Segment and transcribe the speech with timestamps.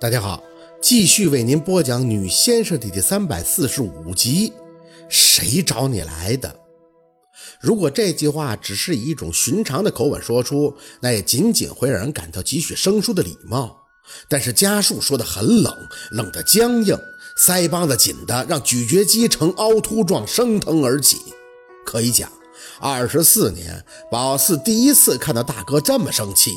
[0.00, 0.40] 大家好，
[0.80, 4.52] 继续为您播讲《女先生》的第三百四十五集。
[5.08, 6.54] 谁找你来的？
[7.60, 13.76] 如果这句话只是以一种寻常的口吻说出，那也仅仅会让人感到几许生疏的礼貌。
[14.28, 15.76] 但是家树说的很冷，
[16.12, 16.96] 冷得僵硬，
[17.36, 21.18] 腮帮子紧的让咀嚼肌呈凹凸状升腾而起。
[21.84, 22.30] 可以讲，
[22.78, 26.52] 二十四年，宝四第一次看到大哥这么生气。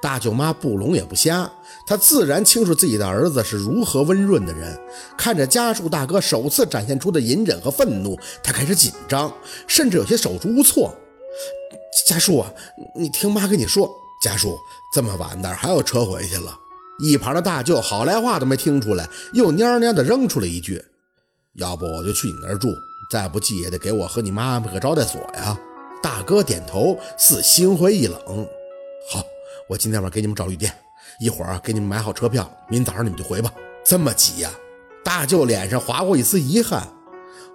[0.00, 1.50] 大舅妈不聋也不瞎，
[1.86, 4.78] 她自然清楚自己的儿子是如何温润的人。
[5.16, 9.32] 看着家树大哥首次展现出的隐忍和愤怒，她开始紧张，
[9.66, 10.94] 甚至有些手足无措。
[12.06, 12.52] 家树啊，
[12.94, 13.90] 你听妈跟你说，
[14.22, 14.56] 家树
[14.94, 16.56] 这么晚哪还有车回去了？
[17.00, 20.84] 一旁的大舅好来话都没听出来，又蔫蔫的扔出了一句
[21.58, 22.68] ：“要不我就去你那儿住，
[23.10, 25.58] 再不济也得给我和你妈安排个招待所呀。”
[26.00, 28.20] 大哥点头，似心灰意冷。
[29.10, 29.24] 好。
[29.68, 30.72] 我今天晚上给你们找旅店，
[31.20, 33.52] 一会儿给你们买好车票，明早上你们就回吧。
[33.84, 34.50] 这么急呀？
[35.04, 36.88] 大舅脸上划过一丝遗憾。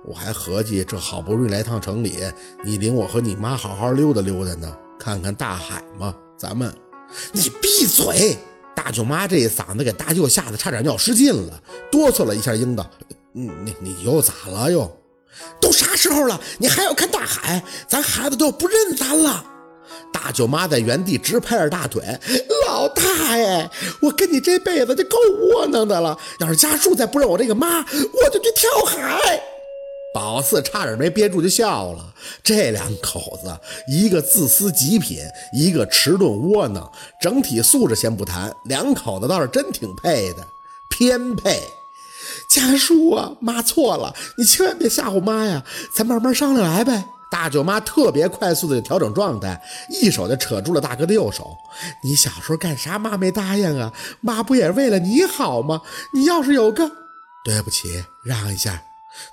[0.06, 2.20] 我还合计这好不容易来趟城里，
[2.64, 6.14] 你领我和你妈好好溜达溜达呢，看看大海嘛。
[6.38, 6.72] 咱们，
[7.32, 8.38] 你闭嘴！
[8.76, 12.88] 大舅妈这一嗓子给大舅吓得差点尿失禁了，哆嗦了一下，应道
[13.34, 15.00] ：“你你你又咋了又？
[15.60, 17.64] 都啥时候了，你还要看大海？
[17.88, 19.46] 咱孩子都要不认咱了。”
[20.12, 22.02] 大舅妈在原地直拍着大腿，
[22.68, 23.70] 老大爷，
[24.02, 26.18] 我跟你这辈子就够窝囊的了。
[26.40, 29.42] 要是家树再不认我这个妈，我就去跳海。
[30.14, 32.14] 宝四差点没憋住就笑了。
[32.44, 35.18] 这两口子，一个自私极品，
[35.52, 40.46] 一个迟钝窝囊，整体素质先不谈，两口子倒是真挺配的，
[40.88, 41.60] 偏配。
[42.48, 47.06] 家树啊，妈错了，你千万别吓唬妈呀，咱慢慢商量来呗。
[47.34, 51.58] 大舅妈特别快速的调整状态，一手就扯住了大哥的右手。
[52.04, 53.92] 你小时候干啥，妈没答应啊？
[54.22, 55.82] 妈不也是为了你好吗？
[56.14, 56.92] 你要是有个……
[57.44, 58.84] 对不起，让一下。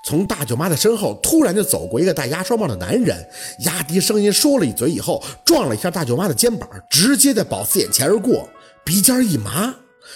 [0.02, 3.28] 从大舅妈的身后突然就走过一个戴鸭舌帽的男人，
[3.66, 8.48] 压低声音说了一嘴以后，撞了一下大舅妈的肩膀，直接在宝四眼前而过，
[8.82, 9.74] 鼻尖一麻，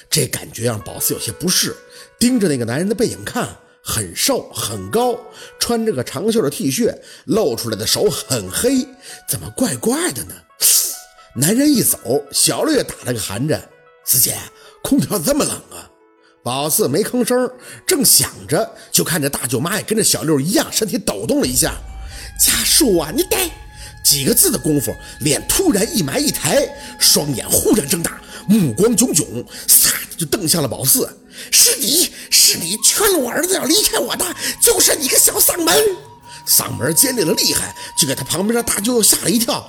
[0.08, 1.76] 这感觉让宝四有些不适，
[2.18, 3.46] 盯着那个男人的背影看。
[3.86, 5.14] 很瘦很高，
[5.60, 6.90] 穿着个长袖的 T 恤，
[7.26, 8.88] 露出来的手很黑，
[9.28, 10.34] 怎么怪怪的呢？
[11.36, 11.98] 男人一走，
[12.32, 13.68] 小六也打了个寒颤。
[14.06, 14.36] 四姐，
[14.82, 15.90] 空调这么冷啊？
[16.42, 17.50] 宝四没吭声，
[17.86, 21.74] 正想着，就看着大舅妈也跟着小六一样，身体抖动了一下。
[22.40, 23.36] 家树啊，你得
[24.02, 26.66] 几个字的功夫，脸突然一埋一抬，
[26.98, 28.18] 双眼忽然睁大，
[28.48, 31.06] 目光炯炯，撒就瞪向了宝四。
[31.50, 34.24] 是你是你劝了我儿子要离开我的，
[34.60, 35.74] 就是你个小嗓门，
[36.46, 39.68] 嗓门尖利的厉害，就给他旁边的大舅吓了一跳。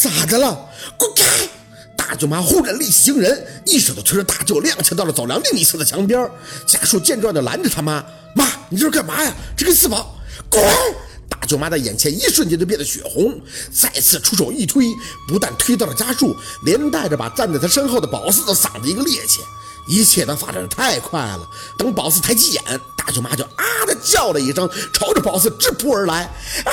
[0.00, 0.68] 咋的了？
[0.98, 1.48] 滚开！
[1.96, 6.30] 大舅妈忽然力气惊人，一手就推着大舅踉跄到了走廊另一侧的墙边。
[6.66, 8.04] 家树见状就拦着他妈
[8.36, 9.34] ：“妈，你这是干嘛呀？
[9.56, 10.16] 这跟四宝
[10.48, 10.62] 滚！”
[11.28, 13.40] 大舅妈的眼前一瞬间就变得血红，
[13.72, 14.84] 再次出手一推，
[15.26, 19.40] 不但推到了家树，连带着把站在他身后的宝四的嗓子一个趔趄。
[19.86, 26.24] 一切都发展的太快了，等宝四抬起眼，大舅妈就啊的叫了一声，朝着宝四直扑而来。
[26.64, 26.72] 啊！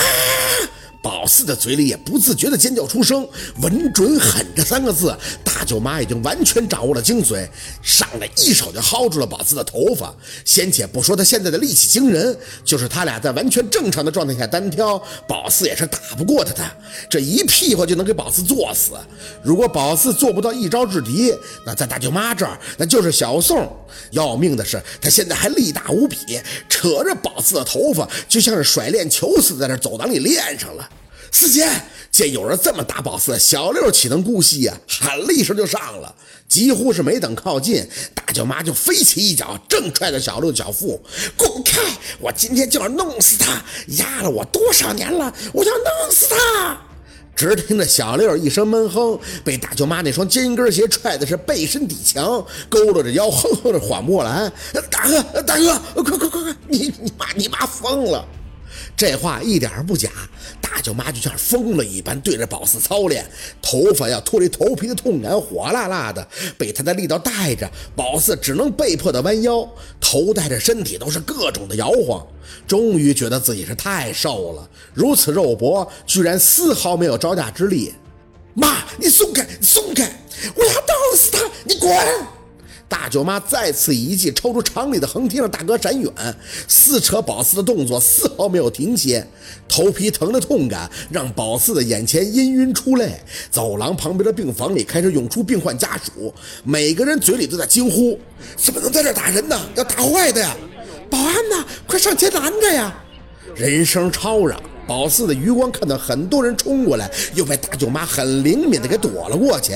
[1.04, 3.28] 宝四的嘴里也不自觉的尖叫出声，
[3.62, 7.46] 稳准狠这三个字，大舅妈已经完全掌握了精髓，
[7.82, 10.16] 上来一手就薅住了宝四的头发。
[10.46, 14.98] 先且不说他现在的力气惊人，就是他俩在完全正常的状态下单挑，
[15.28, 16.64] 宝四也是打不过他的。
[17.10, 18.94] 这一屁股就能给宝四坐死。
[19.44, 21.36] 如果宝四做不到一招制敌，
[21.66, 23.70] 那在大舅妈这儿那就是小宋。
[24.12, 26.18] 要命的是，他现在还力大无比，
[26.70, 30.90] 扯着宝四的头发，就像是甩链球似的，在那走廊里练上了。
[31.34, 31.68] 四姐
[32.12, 34.78] 见有人这么打宝四，小六岂能姑息呀？
[34.88, 36.14] 喊了一声就上了，
[36.48, 37.84] 几乎是没等靠近，
[38.14, 41.02] 大舅妈就飞起一脚，正踹着小六的脚腹。
[41.36, 41.82] 滚开！
[42.20, 43.64] 我今天就要弄死他！
[43.98, 45.34] 压了我多少年了？
[45.52, 46.80] 我要弄死他！
[47.36, 52.24] 只听着小六一声闷哼，被大舅妈那双尖跟鞋踹的是背身抵墙，
[52.70, 54.52] 佝偻着腰，哼哼着缓不过来。
[54.92, 56.56] 大哥，大哥，快快快快！
[56.68, 58.24] 你你妈你妈疯了！
[58.96, 60.10] 这话一点不假，
[60.74, 63.24] 大舅妈就像疯了一般对着宝四操练，
[63.62, 66.28] 头发要脱离头皮的痛感火辣辣的，
[66.58, 69.70] 被他的力道带着，宝四只能被迫的弯腰，
[70.02, 72.26] 头带着身体都是各种的摇晃，
[72.68, 77.94] 终于觉得自己是太瘦了，如此肉搏居然丝毫没有招架之力。
[78.56, 80.12] 妈，你松开，松开，
[80.56, 81.40] 我要弄死他！
[81.66, 81.96] 你滚！
[82.94, 86.14] 大舅妈再次一记超出常理的横踢让大哥闪远，
[86.68, 89.28] 撕扯宝四的动作丝毫没有停歇，
[89.68, 93.20] 头皮疼的痛感让宝四的眼前氤氲出泪。
[93.50, 96.32] 走廊旁边的病房里开始涌出病患家属，
[96.64, 98.20] 每个人嘴里都在惊呼
[98.56, 99.60] ：“怎么能在这打人呢？
[99.74, 100.56] 要打坏的呀！
[101.10, 101.66] 保安呢？
[101.88, 102.96] 快上前拦着呀！”
[103.58, 104.62] 人声吵嚷。
[104.86, 109.74] 宝四的余光看到很多人冲过来，又被大舅妈很灵敏的给躲了过去，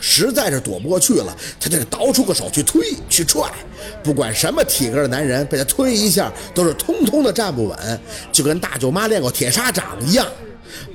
[0.00, 3.50] 实在是躲不过去了，他就倒出个手去推去踹，
[4.02, 8.00] 不管什么体格的男人，被他推一下都是通通的站不稳，
[8.32, 10.26] 就跟大舅妈练过铁砂掌一样。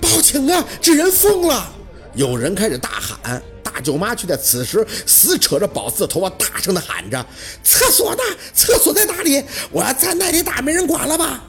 [0.02, 0.64] 报警啊！
[0.82, 1.72] 这人疯了！
[2.14, 7.26] 有人开始大喊，大舅妈却在此时死扯着宝四的头发，大声的喊着
[7.64, 8.22] ：“厕所呢？
[8.54, 9.44] 厕所在哪里？
[9.72, 11.44] 我要在那里打，没人管了吧？”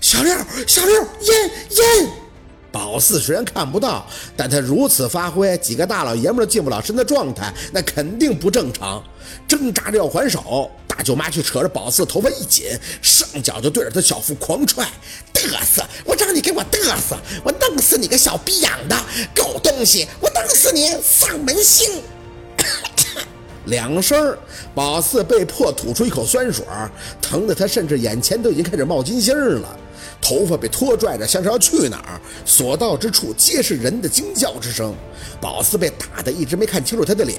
[0.00, 2.10] 小六，小六，烟烟。
[2.72, 4.06] 宝四虽然看不到，
[4.36, 9.02] 但他如此发挥，几个大老爷们都近不了身的状态，那肯定不正常。
[9.48, 12.66] 挣扎着要还手，大舅妈却扯着宝四头发一紧，
[13.02, 14.86] 上脚就对着他小腹狂踹。
[15.34, 15.84] 嘚瑟！
[16.04, 17.18] 我让你给我嘚瑟！
[17.42, 18.96] 我弄死你个小逼养的
[19.34, 20.06] 狗东西！
[20.20, 22.02] 我弄死你丧门星！
[23.66, 24.36] 两声，
[24.74, 26.64] 宝四被迫吐出一口酸水，
[27.20, 29.76] 疼得他甚至眼前都已经开始冒金星了。
[30.22, 34.94] 头发被拖拽着，像是要去哪儿，所到之处皆是人的惊叫之声。
[35.40, 37.38] 宝四被打的一直没看清楚他的脸，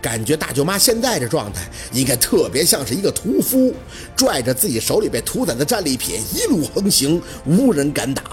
[0.00, 3.74] 感觉大舅妈现在这状态应该特别像是一个屠夫，
[4.16, 8.24] 拽着自己手里被屠宰的战利品一路横行，无人敢挡。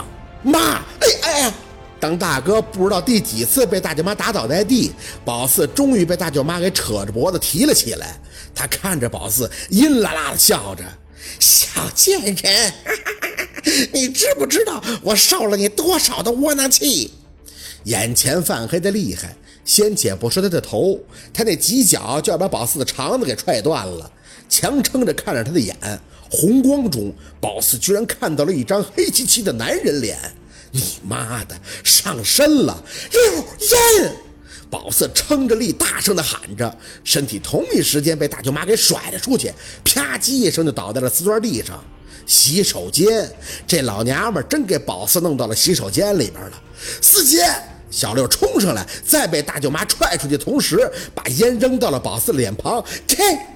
[0.44, 0.82] 妈，
[2.04, 4.92] 当大哥不知道第几次被大舅妈打倒在地，
[5.24, 8.20] 宝四终于被大舅妈给扯着脖子提了起来。
[8.54, 10.84] 他看着宝四，阴啦啦的笑着
[11.40, 11.66] ：“小
[11.96, 12.74] 贱人，
[13.94, 17.10] 你知不知道我受了你多少的窝囊气？”
[17.86, 19.34] 眼前泛黑的厉害，
[19.64, 21.00] 先且不说他的头，
[21.34, 24.12] 他那几脚就要把宝四的肠子给踹断了。
[24.50, 25.74] 强撑着看着他的眼，
[26.30, 30.20] 红光中，宝四居然看到了一张黑漆漆的男人脸。
[30.74, 32.84] 你妈的，上身了！
[33.12, 33.22] 六
[34.02, 34.16] 烟，
[34.72, 39.54] 宝四撑着力，大声的喊着，身体同一时间被大舅妈给甩了出去，
[39.86, 41.82] 啪叽一声就倒在了瓷砖地上。
[42.26, 43.32] 洗手间，
[43.68, 46.62] 这老娘们真给宝四弄到了洗手间里边了。
[47.02, 47.46] 四姐，
[47.92, 53.50] 小六冲上来，在被大舅妈踹出去同时，把烟扔到了宝四脸庞，开。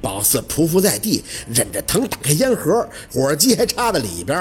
[0.00, 4.38] 宝四匍匐在地，忍着疼打开烟盒，火机还插在里边。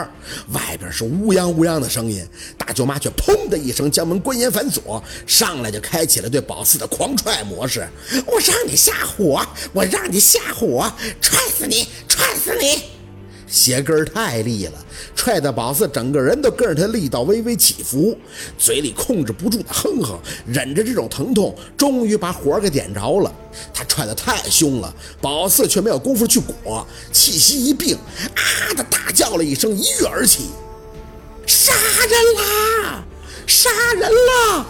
[0.51, 2.25] 外边是乌泱乌泱的声音，
[2.57, 7.87] 大舅妈却砰的一声将门关严反锁，上来就开启了对宝四的狂踹模式。
[8.25, 10.91] 我让你下火我，让你下火，
[11.21, 12.94] 踹死你，踹死你！
[13.55, 14.73] 鞋跟太利了，
[15.15, 18.17] 踹得宝四整个人都跟着他力道微微起伏，
[18.57, 23.33] 嘴里控制不住的哼哼，忍着这种疼痛，终于把火给点着了。
[23.73, 30.49] 他踹的太凶了，宝四却没有功夫去裹，气息一并，啊的大叫了一声，一跃而起，
[31.47, 33.05] 杀人啦！
[33.47, 34.65] 杀人啦！